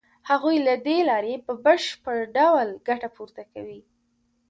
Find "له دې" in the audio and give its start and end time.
0.67-0.97